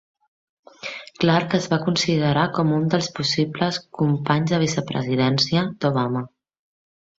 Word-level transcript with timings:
Clark 1.23 1.53
es 1.57 1.67
va 1.73 1.79
considerar 1.83 2.45
com 2.55 2.73
un 2.79 2.89
dels 2.95 3.11
possibles 3.21 3.79
companys 4.01 4.57
de 4.57 4.63
vicepresidència 4.67 5.67
d'Obama. 5.71 6.27